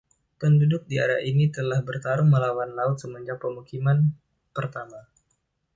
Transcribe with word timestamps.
Penduduk 0.41 0.81
di 0.89 0.95
area 1.05 1.21
ini 1.31 1.45
telah 1.57 1.79
bertarung 1.87 2.29
melawan 2.33 2.69
laut 2.77 2.97
semenjak 3.01 3.37
pemukiman 3.43 3.99
pertama. 4.55 5.01